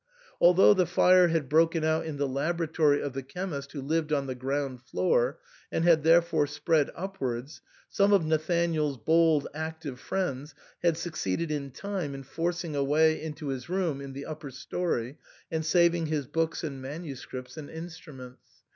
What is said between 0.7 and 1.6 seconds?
the fire had